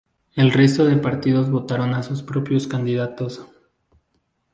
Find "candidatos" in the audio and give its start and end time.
2.65-3.45